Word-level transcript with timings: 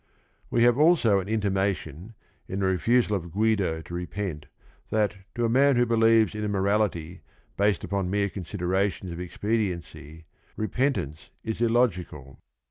We 0.49 0.63
have 0.63 0.79
also 0.79 1.19
an 1.19 1.27
intimation, 1.29 2.15
in 2.47 2.59
the 2.61 2.65
refusal 2.65 3.15
of 3.15 3.31
Guido 3.31 3.83
to 3.83 3.93
repent, 3.93 4.47
that, 4.89 5.15
to 5.35 5.45
a 5.45 5.47
man 5.47 5.75
who 5.75 5.85
believes 5.85 6.33
in 6.33 6.43
a 6.43 6.49
morality 6.49 7.21
based 7.55 7.83
upon 7.83 8.09
mere 8.09 8.27
considerations 8.29 9.11
of 9.11 9.19
expediency, 9.19 10.25
repentance 10.57 11.29
is 11.43 11.61
illogical. 11.61 12.39